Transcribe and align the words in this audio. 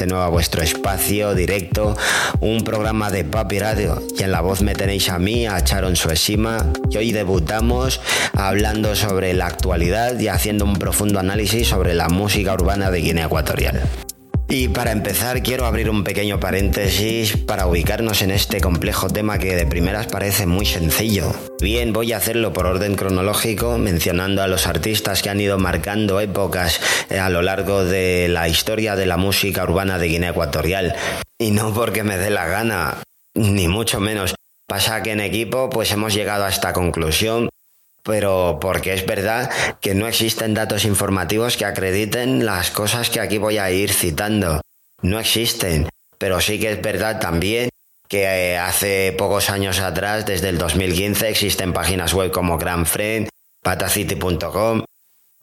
de 0.00 0.06
nuevo 0.06 0.24
a 0.24 0.28
vuestro 0.30 0.62
espacio 0.62 1.34
directo, 1.34 1.94
un 2.40 2.64
programa 2.64 3.10
de 3.10 3.22
Papi 3.22 3.58
Radio 3.58 4.02
y 4.18 4.22
en 4.22 4.32
la 4.32 4.40
voz 4.40 4.62
me 4.62 4.74
tenéis 4.74 5.10
a 5.10 5.18
mí, 5.18 5.46
a 5.46 5.62
Charon 5.62 5.94
Sueshima 5.94 6.72
y 6.88 6.96
hoy 6.96 7.12
debutamos 7.12 8.00
hablando 8.32 8.96
sobre 8.96 9.34
la 9.34 9.46
actualidad 9.46 10.18
y 10.18 10.28
haciendo 10.28 10.64
un 10.64 10.76
profundo 10.76 11.20
análisis 11.20 11.68
sobre 11.68 11.92
la 11.92 12.08
música 12.08 12.54
urbana 12.54 12.90
de 12.90 13.00
Guinea 13.02 13.26
Ecuatorial. 13.26 13.82
Y 14.52 14.66
para 14.66 14.90
empezar 14.90 15.44
quiero 15.44 15.64
abrir 15.64 15.88
un 15.88 16.02
pequeño 16.02 16.40
paréntesis 16.40 17.36
para 17.36 17.68
ubicarnos 17.68 18.20
en 18.20 18.32
este 18.32 18.60
complejo 18.60 19.06
tema 19.06 19.38
que 19.38 19.54
de 19.54 19.64
primeras 19.64 20.08
parece 20.08 20.44
muy 20.44 20.66
sencillo. 20.66 21.32
Bien, 21.62 21.92
voy 21.92 22.12
a 22.12 22.16
hacerlo 22.16 22.52
por 22.52 22.66
orden 22.66 22.96
cronológico, 22.96 23.78
mencionando 23.78 24.42
a 24.42 24.48
los 24.48 24.66
artistas 24.66 25.22
que 25.22 25.30
han 25.30 25.40
ido 25.40 25.56
marcando 25.56 26.18
épocas 26.18 26.80
eh, 27.10 27.20
a 27.20 27.30
lo 27.30 27.42
largo 27.42 27.84
de 27.84 28.26
la 28.28 28.48
historia 28.48 28.96
de 28.96 29.06
la 29.06 29.16
música 29.16 29.62
urbana 29.62 29.98
de 29.98 30.08
Guinea 30.08 30.30
Ecuatorial. 30.30 30.96
Y 31.38 31.52
no 31.52 31.72
porque 31.72 32.02
me 32.02 32.18
dé 32.18 32.30
la 32.30 32.48
gana, 32.48 33.04
ni 33.34 33.68
mucho 33.68 34.00
menos. 34.00 34.34
Pasa 34.66 35.00
que 35.04 35.12
en 35.12 35.20
equipo 35.20 35.70
pues 35.70 35.92
hemos 35.92 36.12
llegado 36.12 36.44
a 36.44 36.48
esta 36.48 36.72
conclusión 36.72 37.50
pero 38.02 38.58
porque 38.60 38.94
es 38.94 39.06
verdad 39.06 39.50
que 39.80 39.94
no 39.94 40.06
existen 40.06 40.54
datos 40.54 40.84
informativos 40.84 41.56
que 41.56 41.64
acrediten 41.64 42.46
las 42.46 42.70
cosas 42.70 43.10
que 43.10 43.20
aquí 43.20 43.38
voy 43.38 43.58
a 43.58 43.70
ir 43.70 43.92
citando. 43.92 44.60
No 45.02 45.18
existen, 45.18 45.88
pero 46.18 46.40
sí 46.40 46.58
que 46.58 46.72
es 46.72 46.82
verdad 46.82 47.20
también 47.20 47.70
que 48.08 48.24
eh, 48.24 48.58
hace 48.58 49.14
pocos 49.16 49.50
años 49.50 49.78
atrás, 49.78 50.26
desde 50.26 50.48
el 50.48 50.58
2015, 50.58 51.28
existen 51.28 51.72
páginas 51.72 52.12
web 52.12 52.32
como 52.32 52.58
Grand 52.58 52.84
Friend, 52.84 53.28
patacity.com, 53.62 54.82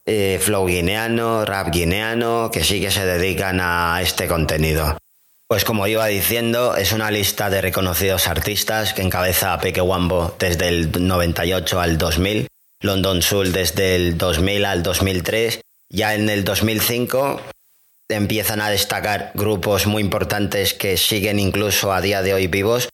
eh, 0.04 0.38
Flow 0.40 0.66
Guineano, 0.66 1.46
Rap 1.46 1.70
Guineano, 1.72 2.50
que 2.52 2.62
sí 2.62 2.80
que 2.80 2.90
se 2.90 3.06
dedican 3.06 3.58
a 3.62 4.00
este 4.02 4.28
contenido. 4.28 4.98
Pues 5.48 5.64
como 5.64 5.86
iba 5.86 6.06
diciendo, 6.08 6.76
es 6.76 6.92
una 6.92 7.10
lista 7.10 7.48
de 7.48 7.62
reconocidos 7.62 8.28
artistas 8.28 8.92
que 8.92 9.00
encabeza 9.00 9.54
a 9.54 9.60
Peque 9.60 9.80
Wambo 9.80 10.36
desde 10.38 10.68
el 10.68 10.92
98 10.92 11.80
al 11.80 11.96
2000, 11.96 12.48
London 12.82 13.22
Soul 13.22 13.52
desde 13.52 13.96
el 13.96 14.18
2000 14.18 14.66
al 14.66 14.82
2003. 14.82 15.60
Ya 15.88 16.14
en 16.14 16.28
el 16.28 16.44
2005 16.44 17.40
empiezan 18.10 18.60
a 18.60 18.68
destacar 18.68 19.32
grupos 19.32 19.86
muy 19.86 20.02
importantes 20.02 20.74
que 20.74 20.98
siguen 20.98 21.38
incluso 21.38 21.94
a 21.94 22.02
día 22.02 22.20
de 22.20 22.34
hoy 22.34 22.46
vivos, 22.46 22.90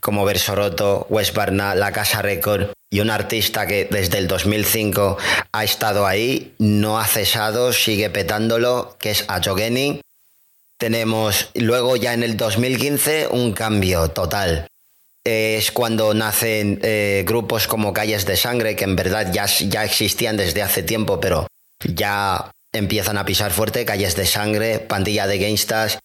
como 0.00 0.24
Versoroto, 0.24 1.08
West 1.10 1.34
Barna, 1.34 1.74
La 1.74 1.90
Casa 1.90 2.22
Record 2.22 2.68
y 2.88 3.00
un 3.00 3.10
artista 3.10 3.66
que 3.66 3.88
desde 3.90 4.18
el 4.18 4.28
2005 4.28 5.18
ha 5.50 5.64
estado 5.64 6.06
ahí, 6.06 6.54
no 6.60 7.00
ha 7.00 7.04
cesado, 7.04 7.72
sigue 7.72 8.10
petándolo, 8.10 8.96
que 9.00 9.10
es 9.10 9.24
Ajogeni 9.26 10.02
tenemos 10.78 11.50
luego 11.54 11.96
ya 11.96 12.14
en 12.14 12.22
el 12.22 12.36
2015 12.36 13.28
un 13.28 13.52
cambio 13.52 14.08
total. 14.08 14.68
Es 15.24 15.72
cuando 15.72 16.14
nacen 16.14 16.78
eh, 16.82 17.24
grupos 17.26 17.66
como 17.66 17.92
Calles 17.92 18.26
de 18.26 18.36
Sangre, 18.36 18.76
que 18.76 18.84
en 18.84 18.94
verdad 18.94 19.32
ya, 19.32 19.46
ya 19.46 19.84
existían 19.84 20.36
desde 20.36 20.62
hace 20.62 20.82
tiempo, 20.82 21.18
pero 21.20 21.48
ya 21.82 22.52
empiezan 22.72 23.18
a 23.18 23.24
pisar 23.24 23.52
fuerte. 23.52 23.84
Calles 23.84 24.14
de 24.14 24.26
Sangre, 24.26 24.78
Pandilla 24.78 25.26
de 25.26 25.38
Gangstas, 25.38 25.98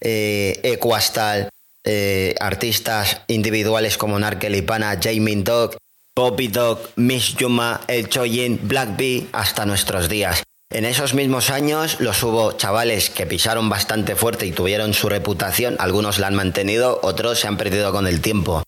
eh, 0.00 0.60
Equastal, 0.62 1.48
eh, 1.84 2.34
artistas 2.40 3.22
individuales 3.28 3.96
como 3.96 4.18
Narkelipana, 4.18 4.98
Jamie 5.02 5.36
Dog, 5.36 5.76
Poppy 6.12 6.48
Dog, 6.48 6.80
Miss 6.96 7.36
Yuma, 7.36 7.80
El 7.88 8.08
Choyin, 8.08 8.60
Black 8.62 8.96
Bee, 8.96 9.28
hasta 9.32 9.64
nuestros 9.64 10.08
días. 10.08 10.42
En 10.70 10.84
esos 10.84 11.14
mismos 11.14 11.48
años 11.48 11.98
los 11.98 12.22
hubo 12.22 12.52
chavales 12.52 13.08
que 13.08 13.26
pisaron 13.26 13.70
bastante 13.70 14.16
fuerte 14.16 14.44
y 14.44 14.52
tuvieron 14.52 14.92
su 14.92 15.08
reputación, 15.08 15.76
algunos 15.78 16.18
la 16.18 16.26
han 16.26 16.34
mantenido, 16.34 17.00
otros 17.02 17.38
se 17.40 17.48
han 17.48 17.56
perdido 17.56 17.90
con 17.90 18.06
el 18.06 18.20
tiempo. 18.20 18.62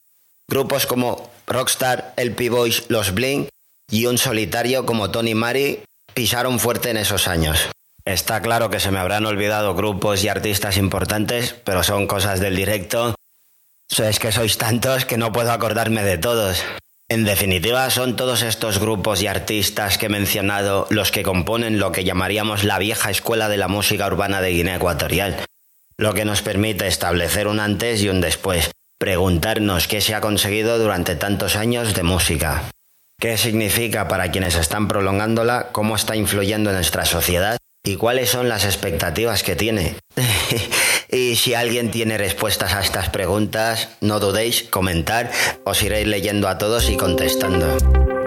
Grupos 0.48 0.86
como 0.86 1.30
Rockstar, 1.46 2.14
LP 2.16 2.48
Boys, 2.48 2.84
Los 2.88 3.12
Blink 3.12 3.48
y 3.90 4.06
un 4.06 4.16
solitario 4.16 4.86
como 4.86 5.10
Tony 5.10 5.34
Mari 5.34 5.80
pisaron 6.14 6.58
fuerte 6.58 6.90
en 6.90 6.96
esos 6.96 7.28
años. 7.28 7.68
Está 8.06 8.40
claro 8.40 8.70
que 8.70 8.80
se 8.80 8.90
me 8.90 8.98
habrán 8.98 9.26
olvidado 9.26 9.74
grupos 9.74 10.24
y 10.24 10.28
artistas 10.28 10.78
importantes, 10.78 11.54
pero 11.64 11.82
son 11.82 12.06
cosas 12.06 12.40
del 12.40 12.56
directo. 12.56 13.14
Es 13.90 14.18
que 14.18 14.32
sois 14.32 14.56
tantos 14.56 15.04
que 15.04 15.18
no 15.18 15.32
puedo 15.32 15.52
acordarme 15.52 16.02
de 16.02 16.16
todos. 16.16 16.64
En 17.10 17.24
definitiva, 17.24 17.90
son 17.90 18.14
todos 18.14 18.42
estos 18.42 18.78
grupos 18.78 19.20
y 19.20 19.26
artistas 19.26 19.98
que 19.98 20.06
he 20.06 20.08
mencionado 20.08 20.86
los 20.90 21.10
que 21.10 21.24
componen 21.24 21.80
lo 21.80 21.90
que 21.90 22.04
llamaríamos 22.04 22.62
la 22.62 22.78
vieja 22.78 23.10
escuela 23.10 23.48
de 23.48 23.56
la 23.56 23.66
música 23.66 24.06
urbana 24.06 24.40
de 24.40 24.50
Guinea 24.50 24.76
Ecuatorial, 24.76 25.44
lo 25.96 26.14
que 26.14 26.24
nos 26.24 26.40
permite 26.40 26.86
establecer 26.86 27.48
un 27.48 27.58
antes 27.58 28.00
y 28.00 28.08
un 28.08 28.20
después, 28.20 28.70
preguntarnos 28.96 29.88
qué 29.88 30.00
se 30.00 30.14
ha 30.14 30.20
conseguido 30.20 30.78
durante 30.78 31.16
tantos 31.16 31.56
años 31.56 31.94
de 31.94 32.04
música, 32.04 32.70
qué 33.18 33.36
significa 33.36 34.06
para 34.06 34.30
quienes 34.30 34.54
están 34.54 34.86
prolongándola, 34.86 35.70
cómo 35.72 35.96
está 35.96 36.14
influyendo 36.14 36.70
en 36.70 36.76
nuestra 36.76 37.06
sociedad 37.06 37.58
y 37.82 37.96
cuáles 37.96 38.30
son 38.30 38.48
las 38.48 38.64
expectativas 38.64 39.42
que 39.42 39.56
tiene. 39.56 39.96
y 41.12 41.36
si 41.36 41.54
alguien 41.54 41.90
tiene 41.90 42.18
respuestas 42.18 42.74
a 42.74 42.80
estas 42.80 43.10
preguntas, 43.10 43.88
no 44.00 44.20
dudéis, 44.20 44.62
comentar, 44.62 45.30
os 45.64 45.82
iréis 45.82 46.06
leyendo 46.06 46.48
a 46.48 46.58
todos 46.58 46.88
y 46.90 46.96
contestando. 46.96 48.19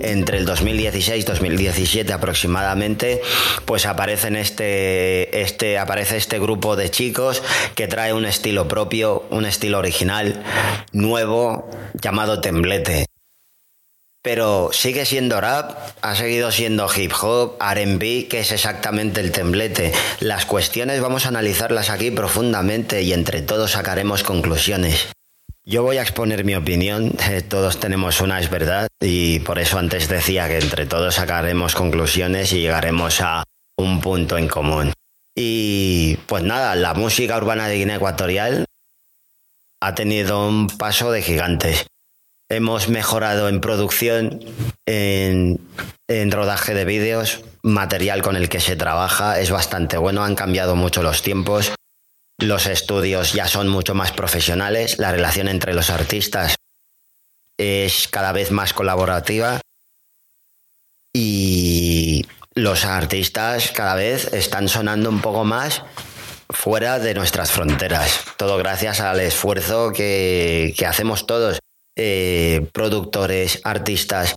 Entre 0.00 0.38
el 0.38 0.46
2016-2017 0.46 2.10
aproximadamente, 2.12 3.20
pues 3.64 3.86
aparece 3.86 4.28
este, 4.40 5.42
este, 5.42 5.78
aparece 5.78 6.16
este 6.16 6.38
grupo 6.38 6.76
de 6.76 6.90
chicos 6.90 7.42
que 7.74 7.88
trae 7.88 8.12
un 8.12 8.24
estilo 8.24 8.68
propio, 8.68 9.24
un 9.30 9.44
estilo 9.44 9.78
original, 9.78 10.42
nuevo, 10.92 11.68
llamado 12.00 12.40
Temblete. 12.40 13.06
Pero 14.22 14.70
sigue 14.72 15.06
siendo 15.06 15.40
rap, 15.40 15.78
ha 16.02 16.14
seguido 16.14 16.50
siendo 16.50 16.88
hip 16.94 17.12
hop, 17.20 17.56
RB, 17.60 18.28
que 18.28 18.40
es 18.40 18.52
exactamente 18.52 19.20
el 19.20 19.30
temblete. 19.30 19.92
Las 20.20 20.44
cuestiones 20.44 21.00
vamos 21.00 21.24
a 21.24 21.28
analizarlas 21.28 21.88
aquí 21.88 22.10
profundamente 22.10 23.02
y 23.02 23.12
entre 23.12 23.42
todos 23.42 23.70
sacaremos 23.70 24.24
conclusiones. 24.24 25.08
Yo 25.70 25.82
voy 25.82 25.98
a 25.98 26.02
exponer 26.02 26.46
mi 26.46 26.54
opinión, 26.54 27.12
eh, 27.28 27.42
todos 27.42 27.78
tenemos 27.78 28.22
una, 28.22 28.40
es 28.40 28.48
verdad, 28.48 28.88
y 29.02 29.40
por 29.40 29.58
eso 29.58 29.78
antes 29.78 30.08
decía 30.08 30.48
que 30.48 30.56
entre 30.56 30.86
todos 30.86 31.16
sacaremos 31.16 31.74
conclusiones 31.74 32.54
y 32.54 32.60
llegaremos 32.60 33.20
a 33.20 33.44
un 33.76 34.00
punto 34.00 34.38
en 34.38 34.48
común. 34.48 34.94
Y 35.34 36.16
pues 36.24 36.42
nada, 36.42 36.74
la 36.74 36.94
música 36.94 37.36
urbana 37.36 37.68
de 37.68 37.76
Guinea 37.76 37.96
Ecuatorial 37.96 38.64
ha 39.82 39.94
tenido 39.94 40.48
un 40.48 40.68
paso 40.68 41.12
de 41.12 41.20
gigantes. 41.20 41.84
Hemos 42.48 42.88
mejorado 42.88 43.50
en 43.50 43.60
producción, 43.60 44.40
en, 44.86 45.60
en 46.08 46.30
rodaje 46.30 46.72
de 46.72 46.86
vídeos, 46.86 47.42
material 47.62 48.22
con 48.22 48.36
el 48.36 48.48
que 48.48 48.60
se 48.60 48.74
trabaja 48.74 49.38
es 49.38 49.50
bastante 49.50 49.98
bueno, 49.98 50.24
han 50.24 50.34
cambiado 50.34 50.76
mucho 50.76 51.02
los 51.02 51.20
tiempos 51.20 51.74
los 52.38 52.66
estudios 52.66 53.32
ya 53.32 53.48
son 53.48 53.68
mucho 53.68 53.94
más 53.94 54.12
profesionales, 54.12 54.98
la 54.98 55.10
relación 55.10 55.48
entre 55.48 55.74
los 55.74 55.90
artistas 55.90 56.54
es 57.56 58.06
cada 58.08 58.32
vez 58.32 58.52
más 58.52 58.72
colaborativa 58.72 59.60
y 61.12 62.24
los 62.54 62.84
artistas 62.84 63.72
cada 63.72 63.96
vez 63.96 64.32
están 64.32 64.68
sonando 64.68 65.10
un 65.10 65.20
poco 65.20 65.44
más 65.44 65.82
fuera 66.50 67.00
de 67.00 67.14
nuestras 67.14 67.50
fronteras. 67.50 68.24
Todo 68.36 68.56
gracias 68.56 69.00
al 69.00 69.20
esfuerzo 69.20 69.92
que, 69.92 70.74
hacemos 70.86 71.26
todos, 71.26 71.58
eh, 71.96 72.68
productores, 72.72 73.60
artistas, 73.64 74.34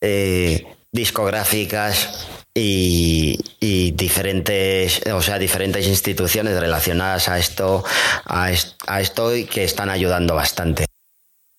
eh, 0.00 0.66
discográficas, 0.92 2.28
y, 2.54 3.90
diferentes, 3.92 5.02
o 5.08 5.20
sea, 5.20 5.38
diferentes 5.38 5.86
instituciones 5.86 6.58
relacionadas 6.58 7.28
a 7.28 7.38
esto, 7.38 7.84
a, 8.24 8.50
esto 8.52 9.34
y 9.34 9.44
que 9.44 9.64
están 9.64 9.90
ayudando 9.90 10.34
bastante. 10.34 10.86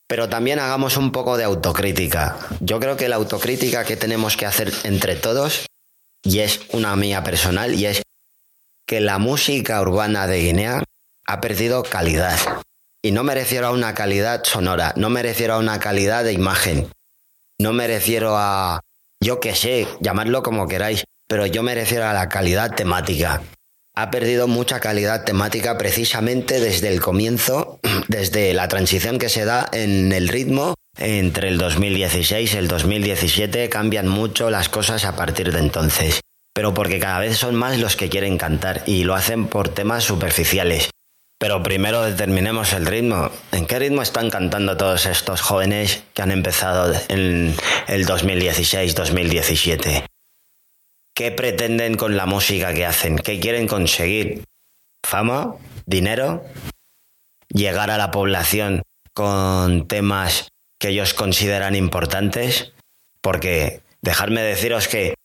pero 0.07 0.29
también 0.29 0.59
hagamos 0.59 0.97
un 0.97 1.11
poco 1.11 1.35
de 1.35 1.43
autocrítica. 1.43 2.37
Yo 2.59 2.79
creo 2.79 2.95
que 2.95 3.09
la 3.09 3.15
autocrítica 3.15 3.83
que 3.85 3.97
tenemos 3.97 4.37
que 4.37 4.45
hacer 4.45 4.71
entre 4.83 5.15
todos, 5.15 5.65
y 6.23 6.39
es 6.39 6.61
una 6.71 6.95
mía 6.95 7.23
personal, 7.23 7.73
y 7.73 7.87
es 7.87 8.03
que 8.85 9.01
la 9.01 9.17
música 9.17 9.81
urbana 9.81 10.27
de 10.27 10.41
Guinea 10.41 10.83
ha 11.25 11.41
perdido 11.41 11.81
calidad. 11.81 12.37
Y 13.01 13.11
no 13.11 13.23
me 13.23 13.33
refiero 13.33 13.67
a 13.67 13.71
una 13.71 13.95
calidad 13.95 14.43
sonora, 14.43 14.93
no 14.95 15.09
me 15.09 15.23
refiero 15.23 15.55
a 15.55 15.59
una 15.59 15.79
calidad 15.79 16.23
de 16.23 16.33
imagen, 16.33 16.87
no 17.57 17.73
me 17.73 17.87
refiero 17.87 18.37
a, 18.37 18.84
yo 19.25 19.41
qué 19.41 19.55
sé, 19.55 19.87
llamadlo 19.99 20.43
como 20.43 20.67
queráis, 20.67 21.03
pero 21.27 21.45
yo 21.47 21.63
me 21.63 21.73
a 21.73 22.13
la 22.13 22.29
calidad 22.29 22.75
temática 22.75 23.41
ha 23.95 24.11
perdido 24.11 24.47
mucha 24.47 24.79
calidad 24.79 25.23
temática 25.23 25.77
precisamente 25.77 26.59
desde 26.59 26.89
el 26.89 27.01
comienzo, 27.01 27.79
desde 28.07 28.53
la 28.53 28.67
transición 28.67 29.17
que 29.17 29.29
se 29.29 29.45
da 29.45 29.67
en 29.71 30.11
el 30.11 30.27
ritmo 30.27 30.75
entre 30.97 31.47
el 31.47 31.57
2016 31.57 32.53
y 32.53 32.57
el 32.57 32.67
2017 32.67 33.69
cambian 33.69 34.07
mucho 34.07 34.49
las 34.49 34.69
cosas 34.69 35.05
a 35.05 35.15
partir 35.15 35.51
de 35.51 35.59
entonces. 35.59 36.21
Pero 36.53 36.73
porque 36.73 36.99
cada 36.99 37.19
vez 37.19 37.37
son 37.37 37.55
más 37.55 37.79
los 37.79 37.95
que 37.95 38.09
quieren 38.09 38.37
cantar 38.37 38.83
y 38.85 39.03
lo 39.03 39.15
hacen 39.15 39.47
por 39.47 39.69
temas 39.69 40.03
superficiales. 40.03 40.89
Pero 41.37 41.63
primero 41.63 42.01
determinemos 42.01 42.73
el 42.73 42.85
ritmo. 42.85 43.29
¿En 43.51 43.65
qué 43.65 43.79
ritmo 43.79 44.01
están 44.01 44.29
cantando 44.29 44.77
todos 44.77 45.05
estos 45.05 45.41
jóvenes 45.41 46.03
que 46.13 46.21
han 46.21 46.31
empezado 46.31 46.93
en 47.09 47.55
el 47.87 48.05
2016-2017? 48.05 50.05
¿Qué 51.13 51.31
pretenden 51.31 51.95
con 51.95 52.17
la 52.17 52.25
música 52.25 52.73
que 52.73 52.85
hacen? 52.85 53.17
¿Qué 53.17 53.39
quieren 53.39 53.67
conseguir? 53.67 54.43
¿Fama? 55.03 55.55
¿Dinero? 55.85 56.43
¿Llegar 57.49 57.91
a 57.91 57.97
la 57.97 58.11
población 58.11 58.81
con 59.13 59.87
temas 59.87 60.49
que 60.79 60.89
ellos 60.89 61.13
consideran 61.13 61.75
importantes? 61.75 62.73
Porque 63.21 63.81
dejarme 64.01 64.41
deciros 64.41 64.87
que 64.87 65.15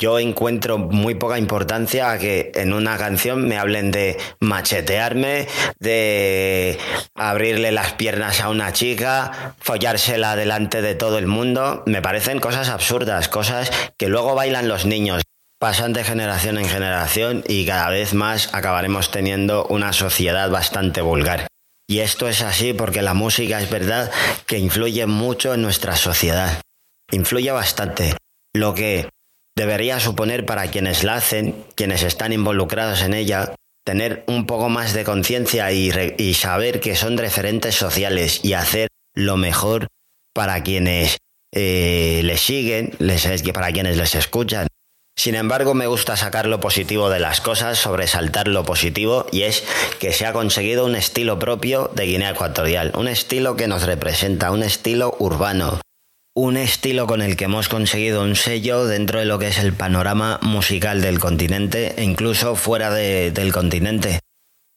yo 0.00 0.18
encuentro 0.18 0.78
muy 0.78 1.14
poca 1.14 1.38
importancia 1.38 2.10
a 2.10 2.18
que 2.18 2.50
en 2.54 2.72
una 2.72 2.96
canción 2.96 3.46
me 3.46 3.58
hablen 3.58 3.90
de 3.90 4.16
machetearme, 4.40 5.46
de 5.78 6.78
abrirle 7.14 7.70
las 7.70 7.92
piernas 7.92 8.40
a 8.40 8.48
una 8.48 8.72
chica, 8.72 9.54
follársela 9.60 10.34
delante 10.34 10.80
de 10.80 10.94
todo 10.94 11.18
el 11.18 11.26
mundo. 11.26 11.84
Me 11.86 12.00
parecen 12.00 12.40
cosas 12.40 12.70
absurdas, 12.70 13.28
cosas 13.28 13.70
que 13.98 14.08
luego 14.08 14.34
bailan 14.34 14.68
los 14.68 14.86
niños 14.86 15.22
pasan 15.60 15.92
de 15.92 16.04
generación 16.04 16.56
en 16.56 16.66
generación 16.66 17.44
y 17.46 17.66
cada 17.66 17.90
vez 17.90 18.14
más 18.14 18.48
acabaremos 18.54 19.10
teniendo 19.10 19.66
una 19.66 19.92
sociedad 19.92 20.48
bastante 20.48 21.02
vulgar. 21.02 21.48
Y 21.86 21.98
esto 21.98 22.28
es 22.28 22.40
así 22.40 22.72
porque 22.72 23.02
la 23.02 23.12
música 23.12 23.60
es 23.60 23.68
verdad 23.68 24.10
que 24.46 24.58
influye 24.58 25.04
mucho 25.04 25.52
en 25.52 25.60
nuestra 25.60 25.96
sociedad. 25.96 26.62
Influye 27.10 27.50
bastante. 27.50 28.16
Lo 28.54 28.72
que 28.72 29.10
debería 29.60 30.00
suponer 30.00 30.46
para 30.46 30.70
quienes 30.70 31.04
la 31.04 31.16
hacen, 31.16 31.54
quienes 31.74 32.02
están 32.02 32.32
involucrados 32.32 33.02
en 33.02 33.12
ella, 33.12 33.54
tener 33.84 34.24
un 34.26 34.46
poco 34.46 34.70
más 34.70 34.94
de 34.94 35.04
conciencia 35.04 35.70
y, 35.70 36.32
saber 36.32 36.80
que 36.80 36.96
son 36.96 37.18
referentes 37.18 37.74
sociales 37.74 38.40
y 38.42 38.54
hacer 38.54 38.88
lo 39.14 39.36
mejor 39.36 39.88
para 40.32 40.62
quienes 40.62 41.18
eh, 41.52 42.22
les 42.24 42.40
siguen, 42.40 42.94
les, 43.00 43.26
para 43.52 43.70
quienes 43.70 43.98
les 43.98 44.14
escuchan. 44.14 44.66
Sin 45.14 45.34
embargo, 45.34 45.74
me 45.74 45.86
gusta 45.86 46.16
sacar 46.16 46.46
lo 46.46 46.58
positivo 46.58 47.10
de 47.10 47.20
las 47.20 47.42
cosas, 47.42 47.78
sobresaltar 47.78 48.48
lo 48.48 48.64
positivo, 48.64 49.26
y 49.30 49.42
es 49.42 49.62
que 49.98 50.14
se 50.14 50.24
ha 50.24 50.32
conseguido 50.32 50.86
un 50.86 50.96
estilo 50.96 51.38
propio 51.38 51.90
de 51.94 52.06
Guinea 52.06 52.30
Ecuatorial, 52.30 52.92
un 52.96 53.08
estilo 53.08 53.56
que 53.56 53.68
nos 53.68 53.82
representa, 53.82 54.52
un 54.52 54.62
estilo 54.62 55.14
urbano, 55.18 55.78
un 56.34 56.56
estilo 56.56 57.06
con 57.06 57.22
el 57.22 57.36
que 57.36 57.44
hemos 57.44 57.68
conseguido 57.68 58.22
un 58.22 58.36
sello 58.36 58.86
dentro 58.86 59.18
de 59.18 59.24
lo 59.24 59.38
que 59.38 59.48
es 59.48 59.58
el 59.58 59.72
panorama 59.72 60.38
musical 60.42 61.02
del 61.02 61.18
continente 61.18 61.94
e 61.96 62.04
incluso 62.04 62.54
fuera 62.54 62.90
del 62.92 63.52
continente. 63.52 64.20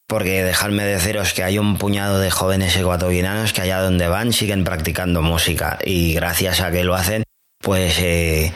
Porque 0.06 0.44
dejadme 0.44 0.84
deciros 0.84 1.32
que 1.32 1.44
hay 1.44 1.58
un 1.58 1.78
puñado 1.78 2.18
de 2.18 2.30
jóvenes 2.30 2.76
ecuatorianos 2.76 3.52
que 3.52 3.62
allá 3.62 3.80
donde 3.80 4.08
van 4.08 4.32
siguen 4.32 4.64
practicando 4.64 5.22
música 5.22 5.78
y 5.84 6.12
gracias 6.14 6.60
a 6.60 6.70
que 6.70 6.84
lo 6.84 6.94
hacen 6.94 7.24
pues 7.64 7.98
eh, 7.98 8.52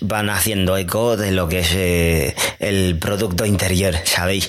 van 0.00 0.30
haciendo 0.30 0.78
eco 0.78 1.18
de 1.18 1.32
lo 1.32 1.48
que 1.48 1.58
es 1.58 1.72
eh, 1.74 2.34
el 2.58 2.98
producto 2.98 3.44
interior, 3.44 3.94
¿sabéis? 4.04 4.48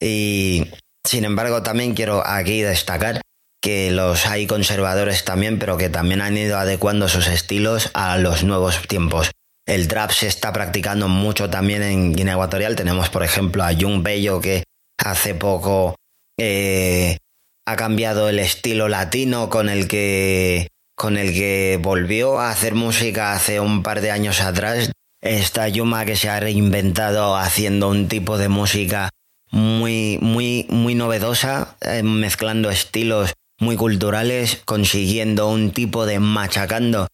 Y 0.00 0.70
sin 1.04 1.24
embargo 1.24 1.60
también 1.62 1.94
quiero 1.94 2.24
aquí 2.24 2.62
destacar 2.62 3.20
que 3.60 3.90
los 3.90 4.26
hay 4.26 4.46
conservadores 4.46 5.24
también, 5.24 5.58
pero 5.58 5.76
que 5.76 5.90
también 5.90 6.22
han 6.22 6.36
ido 6.36 6.58
adecuando 6.58 7.08
sus 7.08 7.28
estilos 7.28 7.90
a 7.94 8.16
los 8.18 8.42
nuevos 8.42 8.80
tiempos. 8.88 9.30
El 9.66 9.86
trap 9.86 10.10
se 10.10 10.26
está 10.26 10.52
practicando 10.52 11.08
mucho 11.08 11.50
también 11.50 11.82
en 11.82 12.12
Guinea 12.12 12.34
Ecuatorial. 12.34 12.74
Tenemos, 12.74 13.10
por 13.10 13.22
ejemplo, 13.22 13.62
a 13.62 13.74
Jung 13.74 14.02
Bello, 14.02 14.40
que 14.40 14.64
hace 14.98 15.34
poco 15.34 15.94
eh, 16.38 17.18
ha 17.66 17.76
cambiado 17.76 18.28
el 18.28 18.38
estilo 18.38 18.88
latino 18.88 19.48
con 19.50 19.68
el 19.68 19.86
que 19.86 20.68
con 20.96 21.16
el 21.16 21.32
que 21.32 21.78
volvió 21.80 22.40
a 22.40 22.50
hacer 22.50 22.74
música 22.74 23.32
hace 23.32 23.58
un 23.58 23.82
par 23.82 24.00
de 24.00 24.10
años 24.10 24.40
atrás. 24.40 24.90
Esta 25.22 25.68
Yuma 25.68 26.04
que 26.04 26.16
se 26.16 26.28
ha 26.28 26.40
reinventado 26.40 27.36
haciendo 27.36 27.88
un 27.88 28.08
tipo 28.08 28.36
de 28.36 28.48
música 28.48 29.08
muy, 29.50 30.18
muy, 30.20 30.66
muy 30.68 30.94
novedosa, 30.94 31.76
eh, 31.80 32.02
mezclando 32.02 32.70
estilos 32.70 33.32
muy 33.60 33.76
culturales, 33.76 34.60
consiguiendo 34.64 35.48
un 35.48 35.70
tipo 35.70 36.06
de 36.06 36.18
machacando 36.18 37.06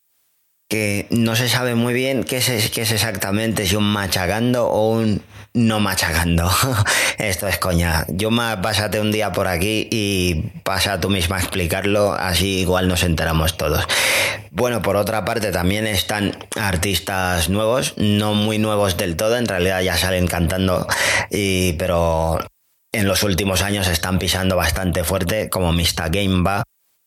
que 0.69 1.06
no 1.10 1.37
se 1.37 1.48
sabe 1.48 1.75
muy 1.75 1.94
bien 1.94 2.25
qué 2.25 2.38
es, 2.38 2.70
qué 2.70 2.82
es 2.82 2.90
exactamente, 2.90 3.66
si 3.66 3.76
un 3.76 3.84
machacando 3.84 4.67
o 4.67 4.91
un 4.91 5.22
no 5.55 5.81
machacando. 5.81 6.50
Esto 7.19 7.48
es 7.48 7.58
coña. 7.58 8.05
Yo 8.08 8.31
más 8.31 8.56
pásate 8.58 9.00
un 9.00 9.12
día 9.12 9.32
por 9.32 9.48
aquí 9.48 9.88
y 9.91 10.50
pasa 10.65 11.00
tú 11.00 11.08
misma 11.08 11.36
a 11.36 11.41
explicarlo, 11.41 12.12
así 12.12 12.60
igual 12.60 12.88
nos 12.88 13.03
enteramos 13.03 13.56
todos. 13.56 13.86
Bueno, 14.50 14.82
por 14.82 14.96
otra 14.96 15.24
parte 15.24 15.53
también 15.53 15.86
están 15.86 16.36
artistas 16.56 17.48
nuevos, 17.48 17.94
no 17.96 18.34
muy 18.34 18.58
nuevos 18.58 18.96
del 18.96 19.17
todo, 19.17 19.36
en 19.36 19.46
realidad 19.46 19.82
ya 19.82 19.96
salen 19.96 20.26
cantando, 20.26 20.86
y, 21.31 21.74
pero 21.74 22.38
en 22.96 23.06
los 23.06 23.22
últimos 23.22 23.62
años 23.62 23.88
están 23.88 24.19
pisando 24.19 24.56
bastante 24.56 25.05
fuerte, 25.05 25.48
como 25.50 25.72
Mr. 25.72 26.10
Game 26.10 26.43
Va, 26.43 26.62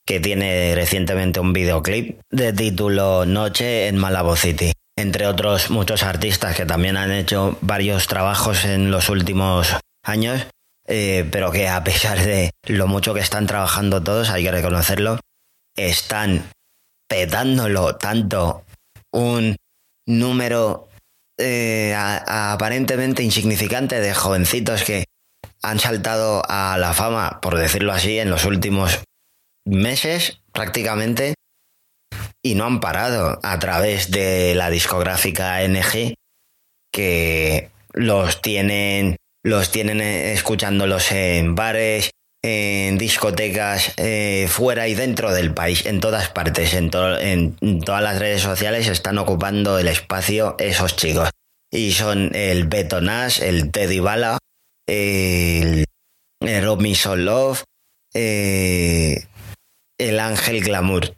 que 0.05 0.19
tiene 0.19 0.73
recientemente 0.75 1.39
un 1.39 1.53
videoclip 1.53 2.19
de 2.31 2.53
título 2.53 3.25
Noche 3.25 3.87
en 3.87 3.97
Malabo 3.97 4.35
City 4.35 4.71
entre 4.99 5.27
otros 5.27 5.69
muchos 5.69 6.03
artistas 6.03 6.55
que 6.55 6.65
también 6.65 6.97
han 6.97 7.11
hecho 7.11 7.57
varios 7.61 8.07
trabajos 8.07 8.65
en 8.65 8.91
los 8.91 9.09
últimos 9.09 9.75
años, 10.03 10.45
eh, 10.87 11.27
pero 11.31 11.51
que 11.51 11.69
a 11.69 11.83
pesar 11.83 12.19
de 12.19 12.51
lo 12.67 12.87
mucho 12.87 13.13
que 13.13 13.21
están 13.21 13.47
trabajando 13.47 14.03
todos, 14.03 14.29
hay 14.29 14.43
que 14.43 14.51
reconocerlo, 14.51 15.19
están 15.77 16.49
petándolo 17.07 17.95
tanto 17.95 18.65
un 19.13 19.55
número 20.05 20.89
eh, 21.37 21.95
aparentemente 21.95 23.23
insignificante 23.23 24.01
de 24.01 24.13
jovencitos 24.13 24.83
que 24.83 25.05
han 25.61 25.79
saltado 25.79 26.43
a 26.47 26.77
la 26.77 26.93
fama, 26.93 27.39
por 27.41 27.57
decirlo 27.57 27.91
así, 27.91 28.19
en 28.19 28.29
los 28.29 28.45
últimos 28.45 29.03
meses 29.65 30.41
prácticamente 30.53 31.35
y 32.43 32.55
no 32.55 32.65
han 32.65 32.79
parado 32.79 33.39
a 33.43 33.59
través 33.59 34.11
de 34.11 34.55
la 34.55 34.69
discográfica 34.69 35.61
NG 35.67 36.15
que 36.91 37.69
los 37.93 38.41
tienen 38.41 39.17
los 39.43 39.71
tienen 39.71 40.01
eh, 40.01 40.33
escuchándolos 40.33 41.11
en 41.11 41.55
bares, 41.55 42.11
en 42.43 42.97
discotecas, 42.97 43.93
eh, 43.97 44.47
fuera 44.49 44.87
y 44.87 44.95
dentro 44.95 45.33
del 45.33 45.53
país, 45.53 45.85
en 45.85 45.99
todas 45.99 46.29
partes, 46.29 46.73
en, 46.73 46.91
en 47.61 47.81
todas 47.81 48.03
las 48.03 48.19
redes 48.19 48.41
sociales 48.41 48.87
están 48.87 49.17
ocupando 49.17 49.79
el 49.79 49.87
espacio 49.87 50.55
esos 50.59 50.95
chicos. 50.95 51.29
Y 51.71 51.91
son 51.93 52.35
el 52.35 52.67
Beto 52.67 52.99
Nash, 52.99 53.41
el 53.41 53.71
Teddy 53.71 53.99
Bala, 53.99 54.39
el, 54.89 55.85
el 56.41 56.65
Rob 56.65 56.81
Love, 57.17 57.63
eh, 58.13 59.25
el 59.97 60.19
Ángel 60.19 60.63
Glamour. 60.63 61.15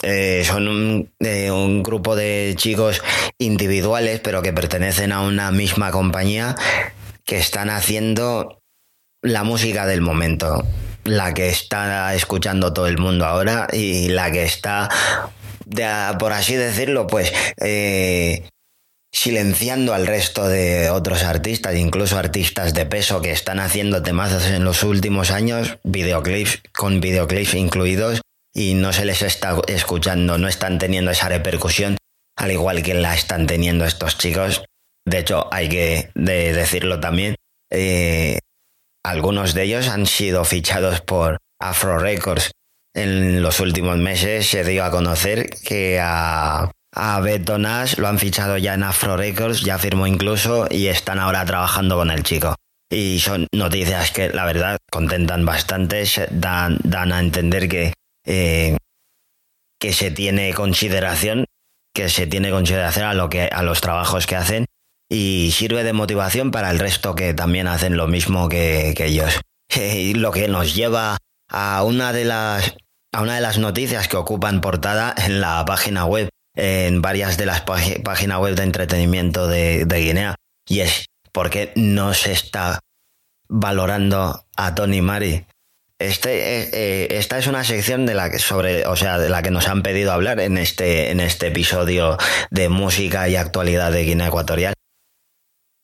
Eh, 0.00 0.44
son 0.46 1.10
eh, 1.18 1.50
un, 1.50 1.82
grupo 1.82 2.14
de 2.14 2.54
chicos 2.56 3.02
individuales, 3.38 4.20
pero 4.20 4.42
que 4.42 4.52
pertenecen 4.52 5.10
a 5.10 5.22
una 5.22 5.50
misma 5.50 5.90
compañía, 5.90 6.54
que 7.24 7.38
están 7.38 7.68
haciendo 7.68 8.60
la 9.22 9.42
música 9.42 9.86
del 9.86 10.00
momento, 10.00 10.64
la 11.02 11.34
que 11.34 11.48
está 11.48 12.14
escuchando 12.14 12.72
todo 12.72 12.86
el 12.86 12.98
mundo 12.98 13.26
ahora 13.26 13.66
y 13.72 14.08
la 14.08 14.30
que 14.30 14.44
está, 14.44 14.88
por 16.20 16.32
así 16.32 16.54
decirlo, 16.54 17.08
pues 17.08 17.32
silenciando 19.18 19.94
al 19.94 20.06
resto 20.06 20.48
de 20.48 20.90
otros 20.90 21.24
artistas, 21.24 21.74
incluso 21.74 22.16
artistas 22.16 22.72
de 22.72 22.86
peso 22.86 23.20
que 23.20 23.32
están 23.32 23.58
haciendo 23.58 24.00
temazos 24.00 24.46
en 24.46 24.64
los 24.64 24.84
últimos 24.84 25.32
años, 25.32 25.78
videoclips 25.82 26.62
con 26.72 27.00
videoclips 27.00 27.54
incluidos 27.54 28.20
y 28.54 28.74
no 28.74 28.92
se 28.92 29.04
les 29.04 29.22
está 29.22 29.56
escuchando, 29.66 30.38
no 30.38 30.46
están 30.46 30.78
teniendo 30.78 31.10
esa 31.10 31.28
repercusión, 31.28 31.96
al 32.36 32.52
igual 32.52 32.84
que 32.84 32.94
la 32.94 33.12
están 33.16 33.48
teniendo 33.48 33.84
estos 33.84 34.18
chicos. 34.18 34.64
De 35.04 35.18
hecho, 35.18 35.48
hay 35.50 35.68
que 35.68 36.10
decirlo 36.14 37.00
también, 37.00 37.34
eh, 37.72 38.38
algunos 39.04 39.52
de 39.52 39.64
ellos 39.64 39.88
han 39.88 40.06
sido 40.06 40.44
fichados 40.44 41.00
por 41.00 41.38
Afro 41.60 41.98
Records. 41.98 42.52
En 42.94 43.42
los 43.42 43.58
últimos 43.58 43.96
meses 43.96 44.48
se 44.48 44.62
dio 44.62 44.84
a 44.84 44.92
conocer 44.92 45.50
que 45.50 45.98
a, 46.00 46.70
a 46.94 47.20
Beto 47.20 47.58
lo 47.58 48.08
han 48.08 48.18
fichado 48.18 48.56
ya 48.56 48.74
en 48.74 48.82
Afro 48.82 49.16
Records, 49.16 49.62
ya 49.62 49.78
firmó 49.78 50.06
incluso 50.06 50.66
y 50.70 50.86
están 50.86 51.18
ahora 51.18 51.44
trabajando 51.44 51.96
con 51.96 52.10
el 52.10 52.22
chico. 52.22 52.54
Y 52.90 53.20
son 53.20 53.46
noticias 53.54 54.10
que 54.10 54.30
la 54.30 54.46
verdad 54.46 54.78
contentan 54.90 55.44
bastante, 55.44 56.04
dan, 56.30 56.78
dan 56.82 57.12
a 57.12 57.20
entender 57.20 57.68
que, 57.68 57.92
eh, 58.26 58.76
que 59.78 59.92
se 59.92 60.10
tiene 60.10 60.54
consideración, 60.54 61.44
que 61.94 62.08
se 62.08 62.26
tiene 62.26 62.50
consideración 62.50 63.06
a 63.06 63.14
lo 63.14 63.28
que, 63.28 63.42
a 63.44 63.62
los 63.62 63.80
trabajos 63.80 64.26
que 64.26 64.36
hacen 64.36 64.64
y 65.10 65.50
sirve 65.52 65.84
de 65.84 65.92
motivación 65.92 66.50
para 66.50 66.70
el 66.70 66.78
resto 66.78 67.14
que 67.14 67.34
también 67.34 67.66
hacen 67.66 67.96
lo 67.96 68.06
mismo 68.06 68.48
que, 68.48 68.94
ellos. 68.98 69.40
Lo 70.14 70.32
que 70.32 70.48
nos 70.48 70.74
lleva 70.74 71.18
a 71.50 71.82
una 71.82 72.12
de 72.12 72.24
las 72.24 72.74
a 73.12 73.22
una 73.22 73.34
de 73.34 73.40
las 73.40 73.58
noticias 73.58 74.08
que 74.08 74.16
ocupan 74.16 74.60
portada 74.60 75.14
en 75.16 75.40
la 75.40 75.64
página 75.64 76.04
web, 76.04 76.28
en 76.58 77.00
varias 77.00 77.36
de 77.36 77.46
las 77.46 77.60
páginas 77.60 78.40
web 78.40 78.56
de 78.56 78.64
entretenimiento 78.64 79.46
de, 79.46 79.86
Guinea, 79.88 80.34
y 80.68 80.80
es 80.80 81.06
por 81.32 81.50
qué 81.50 81.72
no 81.76 82.14
se 82.14 82.32
está 82.32 82.80
valorando 83.48 84.44
a 84.56 84.74
Tony 84.74 85.00
Mari. 85.00 85.46
Este, 86.00 86.60
eh, 86.60 86.70
eh, 86.72 87.08
esta 87.12 87.38
es 87.38 87.46
una 87.46 87.62
sección 87.62 88.06
de 88.06 88.14
la 88.14 88.28
que 88.30 88.40
sobre, 88.40 88.86
o 88.86 88.96
sea, 88.96 89.18
de 89.18 89.28
la 89.28 89.42
que 89.42 89.52
nos 89.52 89.68
han 89.68 89.84
pedido 89.84 90.12
hablar 90.12 90.40
en 90.40 90.58
este, 90.58 91.12
en 91.12 91.20
este 91.20 91.46
episodio 91.46 92.18
de 92.50 92.68
música 92.68 93.28
y 93.28 93.36
actualidad 93.36 93.92
de 93.92 94.02
Guinea 94.02 94.26
Ecuatorial. 94.26 94.74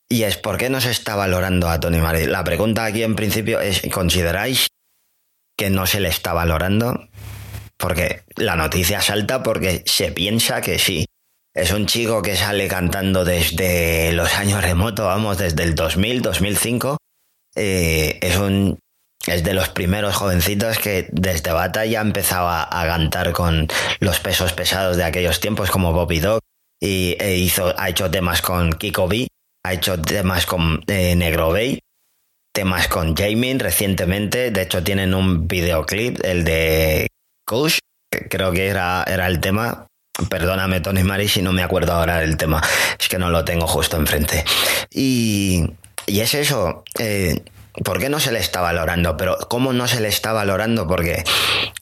Y 0.08 0.24
es 0.24 0.36
¿por 0.36 0.58
qué 0.58 0.70
no 0.70 0.80
se 0.80 0.90
está 0.90 1.14
valorando 1.14 1.68
a 1.68 1.78
Tony 1.78 1.98
Mari? 1.98 2.26
La 2.26 2.42
pregunta 2.42 2.84
aquí 2.84 3.04
en 3.04 3.14
principio 3.14 3.60
es, 3.60 3.80
¿consideráis 3.92 4.66
que 5.56 5.70
no 5.70 5.86
se 5.86 6.00
le 6.00 6.08
está 6.08 6.32
valorando? 6.32 7.08
Porque 7.76 8.22
la 8.36 8.56
noticia 8.56 9.00
salta 9.00 9.42
porque 9.42 9.82
se 9.86 10.12
piensa 10.12 10.60
que 10.60 10.78
sí. 10.78 11.06
Es 11.54 11.70
un 11.70 11.86
chico 11.86 12.22
que 12.22 12.36
sale 12.36 12.66
cantando 12.68 13.24
desde 13.24 14.12
los 14.12 14.34
años 14.34 14.62
remotos, 14.62 15.06
vamos, 15.06 15.38
desde 15.38 15.62
el 15.62 15.74
2000, 15.74 16.22
2005. 16.22 16.96
Eh, 17.56 18.18
es 18.20 18.36
un 18.36 18.78
es 19.26 19.42
de 19.42 19.54
los 19.54 19.70
primeros 19.70 20.14
jovencitos 20.16 20.78
que 20.78 21.08
desde 21.10 21.52
Bata 21.52 21.86
ya 21.86 22.00
empezaba 22.00 22.68
a 22.70 22.86
cantar 22.86 23.32
con 23.32 23.68
los 24.00 24.20
pesos 24.20 24.52
pesados 24.52 24.98
de 24.98 25.04
aquellos 25.04 25.40
tiempos 25.40 25.70
como 25.70 25.92
Bobby 25.92 26.20
Dog 26.20 26.40
y 26.78 27.16
e 27.18 27.36
hizo, 27.36 27.72
ha 27.78 27.88
hecho 27.88 28.10
temas 28.10 28.42
con 28.42 28.72
Kiko 28.72 29.08
B 29.08 29.28
ha 29.64 29.72
hecho 29.72 30.00
temas 30.00 30.46
con 30.46 30.82
eh, 30.86 31.16
Negro 31.16 31.50
Bay, 31.50 31.80
temas 32.52 32.86
con 32.86 33.16
Jamie 33.16 33.56
recientemente. 33.58 34.50
De 34.50 34.62
hecho, 34.62 34.84
tienen 34.84 35.14
un 35.14 35.48
videoclip, 35.48 36.22
el 36.22 36.44
de 36.44 37.08
Kush, 37.46 37.78
creo 38.30 38.52
que 38.52 38.68
era, 38.68 39.04
era 39.06 39.26
el 39.26 39.40
tema. 39.40 39.86
Perdóname, 40.28 40.80
Tony 40.80 41.02
Mari, 41.02 41.28
si 41.28 41.42
no 41.42 41.52
me 41.52 41.62
acuerdo 41.62 41.92
ahora 41.92 42.20
del 42.20 42.36
tema. 42.36 42.62
Es 42.98 43.08
que 43.08 43.18
no 43.18 43.30
lo 43.30 43.44
tengo 43.44 43.66
justo 43.66 43.96
enfrente. 43.96 44.44
Y, 44.90 45.64
y 46.06 46.20
es 46.20 46.34
eso. 46.34 46.84
Eh, 46.98 47.42
¿Por 47.82 47.98
qué 47.98 48.08
no 48.08 48.20
se 48.20 48.30
le 48.30 48.38
está 48.38 48.60
valorando? 48.60 49.16
Pero 49.16 49.36
¿cómo 49.48 49.72
no 49.72 49.88
se 49.88 50.00
le 50.00 50.06
está 50.06 50.32
valorando? 50.32 50.86
Porque 50.86 51.24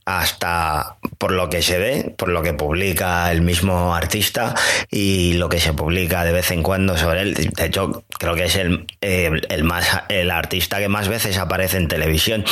hasta 0.07 0.97
por 1.19 1.33
lo 1.33 1.51
que 1.51 1.61
se 1.61 1.79
ve, 1.79 2.15
por 2.17 2.29
lo 2.29 2.43
que 2.43 2.55
publica 2.55 3.31
el 3.31 3.43
mismo 3.43 3.95
artista 3.95 4.55
y 4.91 5.35
lo 5.35 5.51
que 5.51 5.61
se 5.61 5.75
publica 5.75 6.25
de 6.25 6.33
vez 6.33 6.51
en 6.51 6.63
cuando 6.63 6.97
sobre 6.97 7.21
él, 7.21 7.35
de 7.35 7.65
hecho 7.67 8.05
creo 8.19 8.35
que 8.35 8.45
es 8.45 8.57
el, 8.57 8.87
el, 9.03 9.65
más, 9.65 9.87
el 10.09 10.31
artista 10.31 10.79
que 10.79 10.89
más 10.89 11.09
veces 11.09 11.37
aparece 11.37 11.77
en 11.77 11.89
televisión. 11.89 12.45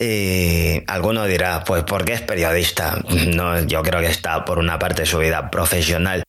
Y 0.00 0.82
alguno 0.86 1.26
dirá, 1.26 1.62
pues 1.64 1.84
porque 1.84 2.14
es 2.14 2.22
periodista. 2.22 3.02
No, 3.34 3.60
yo 3.62 3.82
creo 3.82 4.00
que 4.00 4.06
está 4.06 4.44
por 4.44 4.58
una 4.58 4.78
parte 4.78 5.04
su 5.04 5.18
vida 5.18 5.50
profesional, 5.50 6.22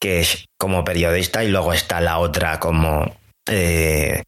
que 0.00 0.20
es 0.20 0.44
como 0.58 0.84
periodista, 0.84 1.42
y 1.42 1.48
luego 1.48 1.72
está 1.72 2.00
la 2.00 2.18
otra 2.18 2.60
como 2.60 3.16
eh, 3.48 4.22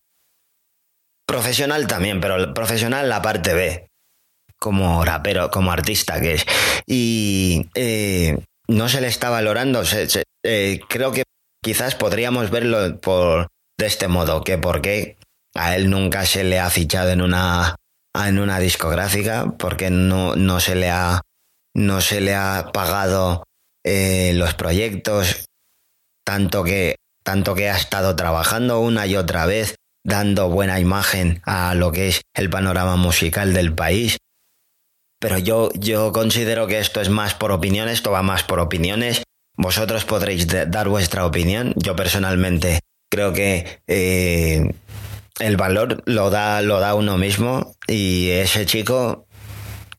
Profesional 1.28 1.86
también, 1.86 2.22
pero 2.22 2.54
profesional 2.54 3.10
la 3.10 3.20
parte 3.20 3.52
B, 3.52 3.88
como 4.58 5.04
rapero, 5.04 5.50
como 5.50 5.70
artista 5.70 6.22
que 6.22 6.34
es. 6.34 6.46
Y 6.86 7.68
eh, 7.74 8.38
no 8.66 8.88
se 8.88 9.02
le 9.02 9.08
está 9.08 9.28
valorando. 9.28 9.82
Eh, 10.42 10.80
creo 10.88 11.12
que 11.12 11.24
quizás 11.62 11.94
podríamos 11.96 12.50
verlo 12.50 12.98
por, 13.00 13.48
de 13.78 13.86
este 13.86 14.08
modo, 14.08 14.42
que 14.42 14.56
porque 14.56 15.18
a 15.54 15.76
él 15.76 15.90
nunca 15.90 16.24
se 16.24 16.44
le 16.44 16.60
ha 16.60 16.70
fichado 16.70 17.10
en 17.10 17.20
una, 17.20 17.76
en 18.26 18.38
una 18.38 18.58
discográfica, 18.58 19.54
porque 19.58 19.90
no, 19.90 20.34
no, 20.34 20.58
se 20.60 20.74
le 20.74 20.90
ha, 20.90 21.20
no 21.74 22.00
se 22.00 22.20
le 22.20 22.34
ha 22.34 22.70
pagado 22.72 23.44
eh, 23.84 24.32
los 24.34 24.54
proyectos, 24.54 25.44
tanto 26.24 26.64
que, 26.64 26.96
tanto 27.22 27.54
que 27.54 27.70
ha 27.70 27.76
estado 27.76 28.16
trabajando 28.16 28.80
una 28.80 29.06
y 29.06 29.16
otra 29.16 29.46
vez 29.46 29.76
dando 30.04 30.48
buena 30.48 30.80
imagen 30.80 31.40
a 31.44 31.74
lo 31.74 31.92
que 31.92 32.08
es 32.08 32.22
el 32.34 32.50
panorama 32.50 32.96
musical 32.96 33.52
del 33.52 33.74
país. 33.74 34.16
Pero 35.20 35.38
yo, 35.38 35.70
yo 35.74 36.12
considero 36.12 36.66
que 36.66 36.78
esto 36.78 37.00
es 37.00 37.10
más 37.10 37.34
por 37.34 37.52
opinión, 37.52 37.88
esto 37.88 38.10
va 38.10 38.22
más 38.22 38.42
por 38.44 38.60
opiniones. 38.60 39.22
Vosotros 39.56 40.04
podréis 40.04 40.46
dar 40.46 40.88
vuestra 40.88 41.26
opinión. 41.26 41.74
Yo 41.76 41.96
personalmente 41.96 42.80
creo 43.10 43.32
que 43.32 43.80
eh, 43.86 44.72
el 45.38 45.56
valor 45.56 46.02
lo 46.06 46.30
da, 46.30 46.62
lo 46.62 46.80
da 46.80 46.94
uno 46.94 47.16
mismo 47.18 47.74
y 47.86 48.30
ese 48.30 48.66
chico 48.66 49.26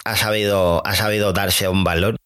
ha 0.05 0.15
sabido, 0.15 0.85
ha 0.85 0.95
sabido 0.95 1.33
darse 1.33 1.67
un 1.67 1.83
valor. 1.83 2.17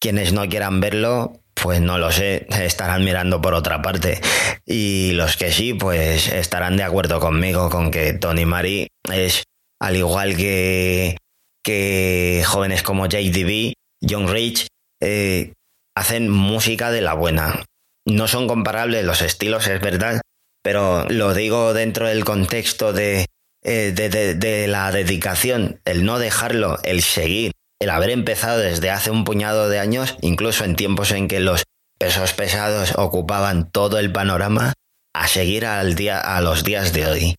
Quienes 0.00 0.32
no 0.32 0.46
quieran 0.48 0.80
verlo, 0.80 1.40
pues 1.54 1.80
no 1.80 1.98
lo 1.98 2.12
sé, 2.12 2.46
estarán 2.50 3.04
mirando 3.04 3.40
por 3.40 3.54
otra 3.54 3.80
parte. 3.82 4.20
Y 4.64 5.12
los 5.12 5.36
que 5.36 5.52
sí, 5.52 5.74
pues 5.74 6.28
estarán 6.28 6.76
de 6.76 6.82
acuerdo 6.82 7.18
conmigo 7.20 7.70
con 7.70 7.90
que 7.90 8.12
Tony 8.12 8.44
Mari 8.44 8.88
es, 9.10 9.44
al 9.80 9.96
igual 9.96 10.36
que, 10.36 11.16
que 11.64 12.44
jóvenes 12.46 12.82
como 12.82 13.06
JDB, 13.06 13.72
John 14.06 14.28
Rich, 14.28 14.66
eh, 15.00 15.54
hacen 15.94 16.28
música 16.28 16.90
de 16.90 17.00
la 17.00 17.14
buena. 17.14 17.64
No 18.04 18.28
son 18.28 18.46
comparables 18.46 19.04
los 19.04 19.22
estilos, 19.22 19.66
es 19.66 19.80
verdad, 19.80 20.20
pero 20.66 21.06
lo 21.08 21.32
digo 21.32 21.74
dentro 21.74 22.08
del 22.08 22.24
contexto 22.24 22.92
de, 22.92 23.26
eh, 23.62 23.92
de 23.92 24.66
la 24.66 24.90
dedicación, 24.90 25.80
el 25.84 26.04
no 26.04 26.18
dejarlo, 26.18 26.80
el 26.82 27.02
seguir, 27.02 27.52
el 27.80 27.88
haber 27.88 28.10
empezado 28.10 28.58
desde 28.58 28.90
hace 28.90 29.12
un 29.12 29.22
puñado 29.22 29.68
de 29.68 29.78
años, 29.78 30.16
incluso 30.22 30.64
en 30.64 30.74
tiempos 30.74 31.12
en 31.12 31.28
que 31.28 31.38
los 31.38 31.62
pesos 32.00 32.32
pesados 32.32 32.94
ocupaban 32.96 33.70
todo 33.70 34.00
el 34.00 34.10
panorama, 34.10 34.72
a 35.14 35.28
seguir 35.28 35.66
al 35.66 35.94
día, 35.94 36.18
a 36.18 36.40
los 36.40 36.64
días 36.64 36.92
de 36.92 37.06
hoy. 37.06 37.36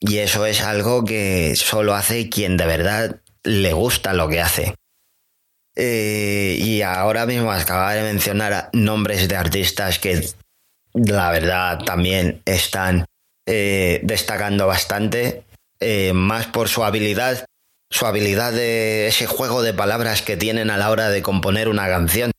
Y 0.00 0.16
eso 0.16 0.46
es 0.46 0.62
algo 0.62 1.04
que 1.04 1.56
solo 1.56 1.94
hace 1.94 2.30
quien 2.30 2.56
de 2.56 2.64
verdad 2.64 3.20
le 3.42 3.74
gusta 3.74 4.14
lo 4.14 4.30
que 4.30 4.40
hace. 4.40 4.74
Eh, 5.76 6.56
y 6.58 6.80
ahora 6.80 7.26
mismo 7.26 7.52
acaba 7.52 7.92
de 7.92 8.02
mencionar 8.02 8.70
nombres 8.72 9.28
de 9.28 9.36
artistas 9.36 9.98
que 9.98 10.24
la 10.94 11.30
verdad 11.30 11.78
también 11.84 12.42
están 12.44 13.04
eh, 13.46 14.00
destacando 14.02 14.66
bastante, 14.66 15.44
eh, 15.80 16.12
más 16.12 16.46
por 16.46 16.68
su 16.68 16.84
habilidad 16.84 17.44
su 17.92 18.06
habilidad 18.06 18.52
de 18.52 19.08
ese 19.08 19.26
juego 19.26 19.62
de 19.62 19.74
palabras 19.74 20.22
que 20.22 20.36
tienen 20.36 20.70
a 20.70 20.78
la 20.78 20.90
hora 20.90 21.10
de 21.10 21.22
componer 21.22 21.68
una 21.68 21.88
canción 21.88 22.30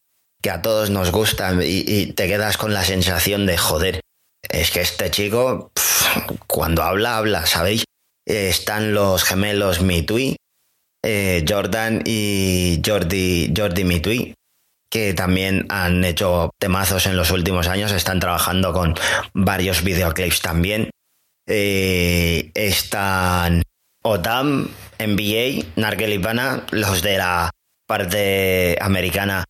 que 0.41 0.50
a 0.50 0.62
todos 0.62 0.89
nos 0.89 1.12
gusta 1.12 1.53
y, 1.62 2.13
te 2.13 2.27
quedas 2.27 2.58
con 2.58 2.74
la 2.74 2.84
sensación 2.84 3.46
de 3.46 3.58
joder. 3.58 4.01
Es 4.50 4.72
que 4.72 4.81
este 4.81 5.12
chico, 5.12 5.72
cuando 6.48 6.84
habla, 6.84 7.17
habla, 7.17 7.46
¿sabéis? 7.46 7.84
están 8.25 8.93
los 8.93 9.24
gemelos 9.24 9.81
Mitui, 9.81 10.38
eh, 11.03 11.43
Jordan 11.48 12.01
y 12.05 12.81
Jordi, 12.86 13.53
Jordi 13.55 13.84
Mitui, 13.84 14.34
que 14.91 15.13
también 15.13 15.65
han 15.69 16.03
hecho 16.03 16.51
temazos 16.60 17.07
en 17.07 17.15
los 17.15 17.31
últimos 17.31 17.67
años, 17.67 17.93
están 17.93 18.19
trabajando 18.19 18.74
con 18.74 18.95
varios 19.33 19.83
videoclips 19.83 20.41
también. 20.41 20.91
Eh, 21.48 22.51
están 22.53 23.63
OTAM, 24.03 24.67
NBA, 25.00 25.48
y 25.48 25.65
los 26.71 27.01
de 27.01 27.17
la 27.17 27.51
parte 27.88 28.77
americana 28.81 29.45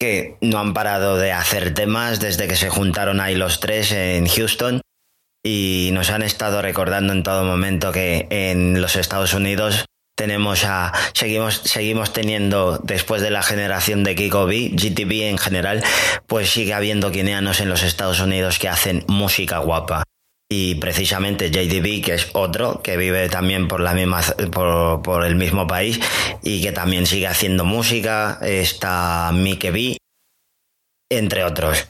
que 0.00 0.36
no 0.40 0.58
han 0.58 0.74
parado 0.74 1.16
de 1.16 1.30
hacer 1.30 1.74
temas 1.74 2.18
desde 2.18 2.48
que 2.48 2.56
se 2.56 2.68
juntaron 2.68 3.20
ahí 3.20 3.36
los 3.36 3.60
tres 3.60 3.92
en 3.92 4.26
Houston 4.26 4.80
y 5.44 5.90
nos 5.92 6.10
han 6.10 6.22
estado 6.22 6.60
recordando 6.60 7.12
en 7.12 7.22
todo 7.22 7.44
momento 7.44 7.92
que 7.92 8.26
en 8.30 8.80
los 8.80 8.96
Estados 8.96 9.32
Unidos 9.32 9.84
tenemos 10.16 10.64
a 10.64 10.92
seguimos 11.14 11.62
seguimos 11.64 12.12
teniendo 12.12 12.78
después 12.78 13.22
de 13.22 13.30
la 13.30 13.42
generación 13.42 14.04
de 14.04 14.14
Kiko 14.14 14.46
B, 14.46 14.70
GTB 14.74 15.28
en 15.30 15.38
general, 15.38 15.82
pues 16.26 16.50
sigue 16.50 16.74
habiendo 16.74 17.10
guineanos 17.10 17.60
en 17.60 17.68
los 17.68 17.82
Estados 17.82 18.20
Unidos 18.20 18.58
que 18.58 18.68
hacen 18.68 19.04
música 19.08 19.58
guapa. 19.58 20.04
Y 20.50 20.74
precisamente 20.74 21.50
JDB, 21.50 22.04
que 22.04 22.14
es 22.14 22.28
otro 22.34 22.82
que 22.82 22.98
vive 22.98 23.30
también 23.30 23.68
por 23.68 23.80
la 23.80 23.94
misma 23.94 24.20
por, 24.52 25.00
por 25.00 25.24
el 25.24 25.34
mismo 25.34 25.66
país 25.66 25.98
y 26.42 26.60
que 26.60 26.72
también 26.72 27.06
sigue 27.06 27.26
haciendo 27.26 27.64
música, 27.64 28.38
está 28.42 29.30
Mike 29.32 29.70
B, 29.70 29.96
entre 31.10 31.44
otros. 31.44 31.86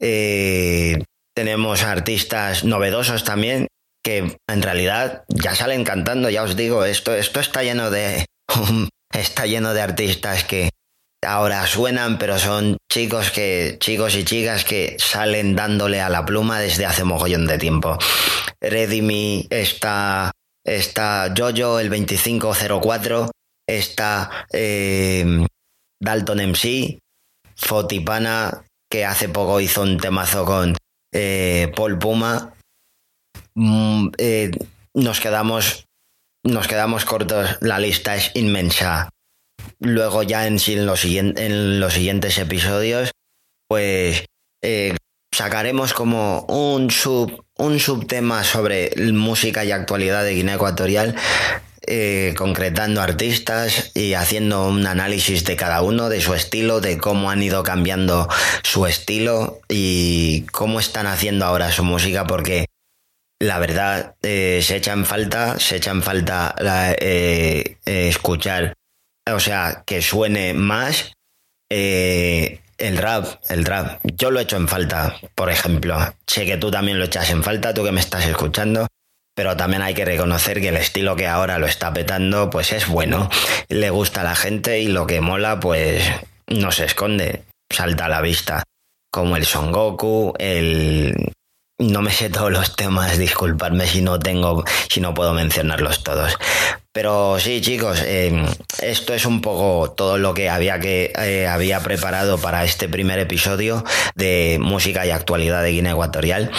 Eh, 0.00 1.02
tenemos 1.34 1.82
artistas 1.82 2.64
novedosos 2.64 3.24
también 3.24 3.68
que 4.04 4.36
en 4.46 4.62
realidad 4.62 5.24
ya 5.28 5.54
salen 5.54 5.82
cantando, 5.82 6.28
ya 6.30 6.42
os 6.42 6.56
digo, 6.56 6.84
esto, 6.84 7.14
esto 7.14 7.40
está 7.40 7.62
lleno 7.62 7.90
de 7.90 8.26
está 9.12 9.46
lleno 9.46 9.72
de 9.74 9.80
artistas 9.80 10.44
que 10.44 10.70
ahora 11.26 11.66
suenan, 11.66 12.18
pero 12.18 12.38
son 12.38 12.76
chicos 12.92 13.30
que 13.30 13.78
chicos 13.80 14.14
y 14.14 14.24
chicas 14.24 14.64
que 14.64 14.96
salen 14.98 15.56
dándole 15.56 16.00
a 16.00 16.10
la 16.10 16.24
pluma 16.26 16.60
desde 16.60 16.84
hace 16.84 17.04
mogollón 17.04 17.46
de 17.46 17.58
tiempo. 17.58 17.98
Redimi 18.60 19.46
está 19.50 20.30
está 20.64 21.32
Jojo 21.36 21.80
el 21.80 21.88
2504, 21.88 23.30
está 23.66 24.46
eh, 24.52 25.46
Dalton 26.00 26.50
MC, 26.50 26.98
Fotipana 27.56 28.64
que 28.90 29.04
hace 29.04 29.28
poco 29.28 29.60
hizo 29.60 29.82
un 29.82 29.98
temazo 29.98 30.44
con 30.44 30.76
eh, 31.12 31.72
Paul 31.74 31.98
Puma 31.98 32.53
Mm, 33.54 34.08
eh, 34.18 34.50
nos 34.94 35.20
quedamos 35.20 35.86
nos 36.44 36.68
quedamos 36.68 37.06
cortos, 37.06 37.56
la 37.62 37.78
lista 37.78 38.14
es 38.16 38.30
inmensa. 38.34 39.08
Luego 39.80 40.22
ya 40.22 40.46
en, 40.46 40.58
en, 40.66 40.86
los, 40.86 41.04
en 41.04 41.80
los 41.80 41.94
siguientes 41.94 42.36
episodios, 42.38 43.12
pues 43.66 44.26
eh, 44.62 44.94
sacaremos 45.34 45.94
como 45.94 46.42
un 46.42 46.90
sub 46.90 47.44
un 47.56 47.78
subtema 47.78 48.44
sobre 48.44 48.90
música 49.12 49.64
y 49.64 49.70
actualidad 49.70 50.24
de 50.24 50.34
Guinea 50.34 50.56
Ecuatorial, 50.56 51.14
eh, 51.86 52.34
concretando 52.36 53.00
artistas 53.00 53.92
y 53.94 54.14
haciendo 54.14 54.66
un 54.66 54.86
análisis 54.86 55.44
de 55.44 55.56
cada 55.56 55.80
uno, 55.82 56.08
de 56.08 56.20
su 56.20 56.34
estilo, 56.34 56.80
de 56.80 56.98
cómo 56.98 57.30
han 57.30 57.42
ido 57.42 57.62
cambiando 57.62 58.28
su 58.62 58.86
estilo 58.86 59.60
y 59.68 60.42
cómo 60.52 60.80
están 60.80 61.06
haciendo 61.06 61.44
ahora 61.44 61.70
su 61.70 61.84
música, 61.84 62.26
porque 62.26 62.66
la 63.44 63.58
verdad, 63.58 64.16
eh, 64.22 64.60
se 64.62 64.76
echa 64.76 64.92
en 64.92 65.04
falta, 65.04 65.58
se 65.58 65.76
echa 65.76 65.90
en 65.90 66.02
falta 66.02 66.54
eh, 66.58 67.76
eh, 67.84 68.08
escuchar, 68.08 68.74
o 69.30 69.38
sea, 69.38 69.82
que 69.86 70.00
suene 70.00 70.54
más 70.54 71.12
el 71.68 72.96
rap, 72.96 73.26
el 73.48 73.64
rap. 73.64 74.00
Yo 74.04 74.30
lo 74.30 74.40
echo 74.40 74.56
en 74.56 74.68
falta, 74.68 75.16
por 75.34 75.50
ejemplo. 75.50 75.98
Sé 76.26 76.46
que 76.46 76.56
tú 76.56 76.70
también 76.70 76.98
lo 76.98 77.04
echas 77.04 77.30
en 77.30 77.42
falta, 77.42 77.74
tú 77.74 77.84
que 77.84 77.92
me 77.92 78.00
estás 78.00 78.26
escuchando. 78.26 78.86
Pero 79.36 79.56
también 79.56 79.82
hay 79.82 79.94
que 79.94 80.04
reconocer 80.04 80.60
que 80.60 80.68
el 80.68 80.76
estilo 80.76 81.16
que 81.16 81.26
ahora 81.26 81.58
lo 81.58 81.66
está 81.66 81.92
petando, 81.92 82.48
pues 82.50 82.72
es 82.72 82.86
bueno. 82.86 83.28
Le 83.68 83.90
gusta 83.90 84.20
a 84.20 84.24
la 84.24 84.36
gente 84.36 84.80
y 84.80 84.86
lo 84.86 85.06
que 85.06 85.20
mola, 85.20 85.58
pues 85.58 86.04
no 86.46 86.70
se 86.70 86.84
esconde, 86.84 87.42
salta 87.68 88.06
a 88.06 88.08
la 88.08 88.20
vista. 88.20 88.62
Como 89.10 89.36
el 89.36 89.44
Son 89.44 89.72
Goku, 89.72 90.34
el, 90.38 91.33
no 91.90 92.02
me 92.02 92.10
sé 92.10 92.30
todos 92.30 92.50
los 92.50 92.76
temas, 92.76 93.18
disculpadme 93.18 93.86
si 93.86 94.02
no 94.02 94.18
tengo, 94.18 94.64
si 94.88 95.00
no 95.00 95.14
puedo 95.14 95.34
mencionarlos 95.34 96.02
todos. 96.02 96.36
Pero 96.94 97.40
sí, 97.40 97.60
chicos, 97.60 98.04
em, 98.06 98.46
esto 98.80 99.14
es 99.14 99.26
un 99.26 99.40
poco 99.40 99.90
todo 99.90 100.16
lo 100.16 100.32
que 100.32 100.48
había 100.48 100.78
que 100.78 101.12
eh, 101.18 101.48
había 101.48 101.80
preparado 101.80 102.38
para 102.38 102.62
este 102.62 102.88
primer 102.88 103.18
episodio 103.18 103.84
de 104.14 104.58
música 104.60 105.04
y 105.04 105.10
actualidad 105.10 105.64
de 105.64 105.72
Guinea 105.72 105.94
Ecuatorial. 105.94 106.52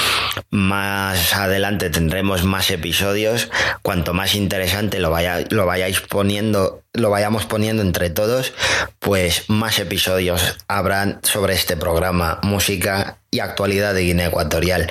Más 0.49 1.33
adelante 1.33 1.89
tendremos 1.89 2.43
más 2.43 2.69
episodios. 2.69 3.49
Cuanto 3.81 4.13
más 4.13 4.35
interesante 4.35 4.99
lo, 4.99 5.09
vaya, 5.09 5.45
lo 5.51 5.65
vayáis 5.65 6.01
poniendo, 6.01 6.83
lo 6.91 7.09
vayamos 7.09 7.45
poniendo 7.45 7.81
entre 7.81 8.09
todos, 8.09 8.51
pues 8.99 9.49
más 9.49 9.79
episodios 9.79 10.57
habrán 10.67 11.21
sobre 11.23 11.53
este 11.53 11.77
programa 11.77 12.41
música 12.43 13.19
y 13.31 13.39
actualidad 13.39 13.93
de 13.93 14.01
Guinea 14.01 14.27
Ecuatorial, 14.27 14.89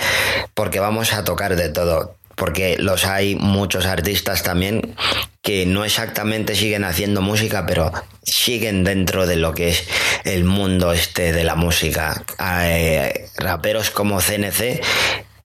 porque 0.55 0.81
vamos 0.81 1.13
a 1.13 1.23
tocar 1.23 1.55
de 1.55 1.69
todo 1.69 2.17
porque 2.37 2.77
los 2.79 3.05
hay 3.05 3.35
muchos 3.35 3.87
artistas 3.87 4.43
también 4.43 4.95
que 5.43 5.67
no 5.67 5.85
exactamente 5.85 6.55
siguen 6.55 6.85
haciendo 6.85 7.21
música, 7.21 7.67
pero 7.67 7.93
siguen 8.23 8.85
dentro 8.85 9.27
de 9.27 9.37
lo 9.37 9.55
que 9.55 9.69
es 9.71 9.85
el 10.25 10.45
mundo 10.45 10.93
este 10.93 11.33
de 11.33 11.45
la 11.45 11.55
música. 11.55 12.25
Eh, 12.41 13.29
raperos 13.37 13.91
como 13.91 14.21
CNC 14.21 14.81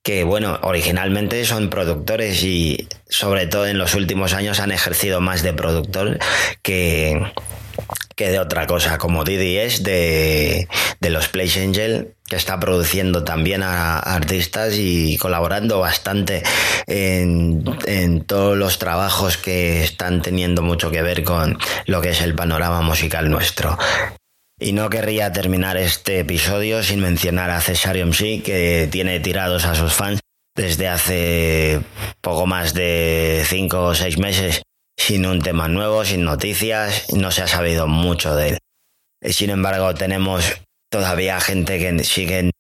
que 0.04 0.23
bueno, 0.23 0.58
originalmente 0.63 1.43
son 1.45 1.69
productores 1.69 2.43
y 2.43 2.88
sobre 3.10 3.47
todo 3.47 3.67
en 3.67 3.78
los 3.78 3.95
últimos 3.95 4.34
años 4.34 4.60
han 4.60 4.71
ejercido 4.71 5.19
más 5.21 5.43
de 5.43 5.54
productor 5.54 6.19
que, 6.62 7.21
que 8.15 8.32
de 8.32 8.39
otra 8.39 8.68
cosa, 8.68 8.98
como 8.98 9.24
Didi 9.24 9.58
es 9.58 9.84
de, 9.84 10.68
de 11.00 11.10
los 11.10 11.30
Place 11.30 11.63
Angel, 11.63 12.15
que 12.28 12.36
está 12.36 12.60
produciendo 12.60 13.24
también 13.24 13.63
a, 13.63 13.98
artistas 13.98 14.76
y 14.78 15.18
colaborando 15.18 15.80
bastante 15.80 16.44
en, 16.88 17.63
en, 17.86 18.22
todos 18.26 18.58
los 18.58 18.78
trabajos 18.78 19.38
que 19.38 19.84
están 19.84 20.22
teniendo 20.22 20.62
mucho 20.62 20.92
que 20.92 21.02
ver 21.02 21.24
con 21.24 21.58
lo 21.86 22.02
que 22.02 22.10
es 22.10 22.22
el 22.22 22.36
panorama 22.36 22.82
musical 22.82 23.30
nuestro. 23.30 23.78
Y 24.60 24.74
no 24.74 24.89
querría 24.89 25.32
terminar 25.32 25.78
este 25.78 26.20
episodio 26.20 26.84
sin 26.84 27.00
mencionar 27.00 27.50
a 27.50 27.62
Cesario 27.62 28.06
MC, 28.06 28.44
que 28.44 28.89
tiene 28.92 29.22
tirados 29.22 29.65
a 29.65 29.76
sus 29.76 29.94
fans 29.94 30.20
desde 30.56 30.89
hace 30.89 31.80
poco 32.20 32.46
más 32.46 32.74
de 32.74 33.44
cinco 33.48 33.86
o 33.86 33.96
seis 33.96 34.18
meses 34.18 34.62
sin 34.99 35.25
un 35.25 35.41
tema 35.41 35.67
nuevo, 35.69 36.03
sin 36.03 36.23
noticias, 36.25 37.12
no 37.13 37.31
se 37.31 37.41
ha 37.41 37.47
sabido 37.47 37.88
mucho 37.88 38.35
de 38.35 38.49
él. 38.49 38.57
Sin 39.21 39.49
embargo, 39.49 39.93
tenemos 39.93 40.62
todavía 40.91 41.39
gente 41.39 41.79
que 41.79 42.03
sigue 42.03 42.51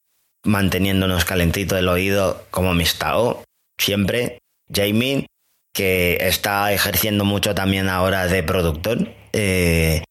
manteniéndonos 0.45 1.25
calentito 1.25 1.77
el 1.77 1.89
oído, 1.89 2.45
como 2.49 2.73
Mistao, 2.73 3.43
siempre, 3.77 4.39
Jamie, 4.73 5.27
que 5.75 6.17
está 6.21 6.71
ejerciendo 6.71 7.25
mucho 7.25 7.53
también 7.53 7.89
ahora 7.89 8.25
de 8.27 8.41
productor. 8.41 9.09
Eh, 9.33 10.03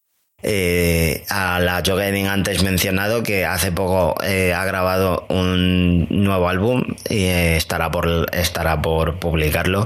eh, 0.43 1.25
a 1.31 1.59
la 1.59 1.83
Joe 1.85 2.29
antes 2.29 2.63
mencionado 2.63 3.25
que 3.25 3.45
hace 3.45 3.73
poco 3.73 4.15
eh, 4.23 4.53
ha 4.55 4.65
grabado 4.65 5.27
un 5.31 6.07
nuevo 6.11 6.49
álbum 6.49 6.85
y 7.11 7.25
estará 7.25 7.91
por 7.91 8.29
estará 8.33 8.81
por 8.81 9.19
publicarlo 9.19 9.85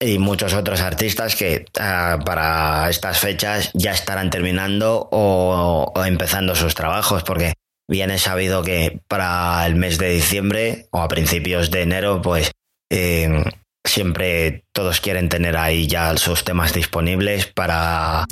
y 0.00 0.18
muchos 0.18 0.54
otros 0.54 0.80
artistas 0.80 1.36
que 1.36 1.66
ah, 1.78 2.18
para 2.24 2.88
estas 2.88 3.18
fechas 3.18 3.70
ya 3.74 3.92
estarán 3.92 4.30
terminando 4.30 5.08
o, 5.12 5.92
empezando 6.04 6.54
sus 6.54 6.74
trabajos, 6.74 7.22
porque 7.22 7.52
bien 7.86 8.10
es 8.10 8.22
sabido 8.22 8.62
que 8.62 9.00
para 9.08 9.64
el 9.66 9.76
mes 9.76 9.98
de 9.98 10.10
diciembre 10.10 10.88
o 10.90 11.02
a 11.02 11.08
principios 11.08 11.70
de 11.70 11.82
enero, 11.82 12.22
pues 12.22 12.50
em, 12.90 13.44
siempre 13.86 14.64
todos 14.72 15.00
quieren 15.00 15.28
tener 15.28 15.56
ahí 15.56 15.86
ya 15.86 16.16
sus 16.16 16.44
temas 16.44 16.72
disponibles 16.72 17.46
para, 17.46 18.24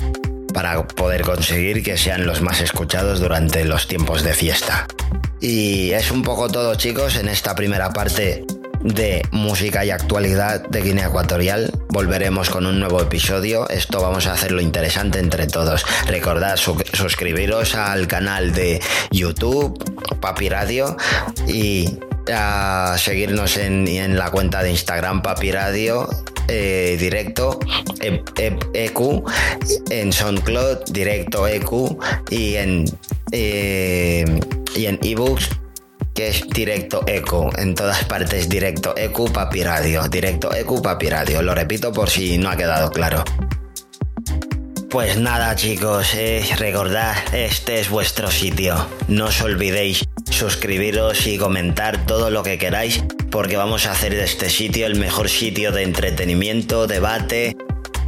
para 0.53 0.87
poder 0.87 1.21
conseguir 1.21 1.83
que 1.83 1.97
sean 1.97 2.25
los 2.25 2.41
más 2.41 2.61
escuchados 2.61 3.19
durante 3.19 3.63
los 3.63 3.87
tiempos 3.87 4.23
de 4.23 4.33
fiesta. 4.33 4.87
Y 5.39 5.91
es 5.91 6.09
un 6.09 6.23
poco 6.23 6.49
todo 6.49 6.75
chicos 6.75 7.15
en 7.15 7.29
esta 7.29 7.53
primera 7.55 7.91
parte 7.91 8.43
de 8.81 9.21
música 9.31 9.83
y 9.85 9.91
actualidad 9.91 10.67
de 10.69 10.81
Guinea 10.81 11.07
Ecuatorial. 11.07 11.71
Volveremos 11.89 12.49
con 12.49 12.65
un 12.65 12.79
nuevo 12.79 13.01
episodio. 13.01 13.67
Esto 13.69 14.01
vamos 14.01 14.27
a 14.27 14.33
hacerlo 14.33 14.61
interesante 14.61 15.19
entre 15.19 15.47
todos. 15.47 15.85
Recordad 16.07 16.57
suscribiros 16.57 17.75
al 17.75 18.07
canal 18.07 18.53
de 18.53 18.81
YouTube, 19.11 19.77
Papi 20.19 20.49
Radio, 20.49 20.95
y 21.47 21.99
a 22.31 22.95
seguirnos 22.97 23.57
en, 23.57 24.17
la 24.17 24.29
cuenta 24.31 24.61
de 24.63 24.71
Instagram 24.71 25.21
Papi 25.21 25.51
Radio 25.51 26.07
eh, 26.47 26.97
directo 26.99 27.59
EQ 28.01 29.01
e, 29.89 30.01
en 30.01 30.13
SoundCloud 30.13 30.85
directo 30.91 31.47
EQ 31.47 31.97
y 32.29 32.55
en 32.55 32.85
eh, 33.31 34.25
y 34.75 34.85
en 34.85 34.99
ebooks 35.03 35.49
es 36.21 36.47
directo 36.49 37.03
eco, 37.07 37.49
en 37.57 37.75
todas 37.75 38.03
partes 38.05 38.49
directo 38.49 38.93
eco 38.97 39.25
papi 39.31 39.63
radio, 39.63 40.07
directo 40.07 40.53
eco 40.53 40.81
papi 40.81 41.09
radio, 41.09 41.41
lo 41.41 41.55
repito 41.55 41.91
por 41.91 42.09
si 42.09 42.37
no 42.37 42.49
ha 42.49 42.55
quedado 42.55 42.91
claro. 42.91 43.23
Pues 44.89 45.17
nada 45.17 45.55
chicos, 45.55 46.15
eh, 46.15 46.43
recordad, 46.57 47.15
este 47.31 47.79
es 47.79 47.89
vuestro 47.89 48.31
sitio. 48.31 48.87
No 49.07 49.25
os 49.25 49.39
olvidéis 49.41 50.03
suscribiros 50.31 51.27
y 51.27 51.37
comentar 51.37 52.05
todo 52.07 52.31
lo 52.31 52.41
que 52.41 52.57
queráis 52.57 53.03
porque 53.29 53.55
vamos 53.55 53.85
a 53.85 53.91
hacer 53.91 54.15
de 54.15 54.23
este 54.23 54.49
sitio 54.49 54.87
el 54.87 54.95
mejor 54.95 55.29
sitio 55.29 55.71
de 55.71 55.83
entretenimiento, 55.83 56.87
debate 56.87 57.55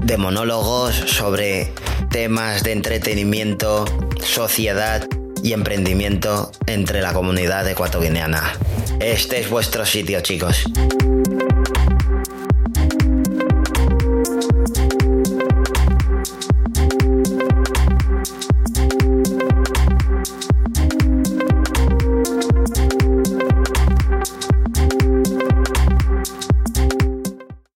de 0.02 0.18
monólogos 0.18 0.96
sobre 0.96 1.72
temas 2.10 2.64
de 2.64 2.72
entretenimiento, 2.72 3.86
sociedad 4.24 5.08
y 5.44 5.54
emprendimiento 5.54 6.52
entre 6.68 7.02
la 7.02 7.14
comunidad 7.14 7.68
ecuatoguineana. 7.68 8.54
Este 9.00 9.40
es 9.40 9.50
vuestro 9.50 9.86
sitio, 9.86 10.22
chicos. 10.22 10.66